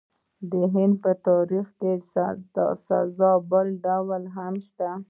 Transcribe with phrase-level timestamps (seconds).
[0.51, 1.93] د هند په تاریخ کې
[2.55, 2.57] د
[2.87, 4.89] سزا بل ډول هم شته.